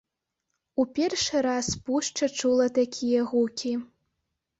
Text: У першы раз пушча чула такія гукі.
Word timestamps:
У 0.83 0.85
першы 0.99 1.37
раз 1.47 1.67
пушча 1.89 2.29
чула 2.37 2.65
такія 2.79 3.21
гукі. 3.33 3.75